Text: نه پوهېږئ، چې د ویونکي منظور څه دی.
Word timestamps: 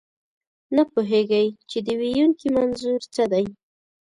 نه 0.75 0.83
پوهېږئ، 0.91 1.47
چې 1.69 1.77
د 1.85 1.87
ویونکي 2.01 2.47
منظور 2.57 3.01
څه 3.13 3.23
دی. 3.31 3.45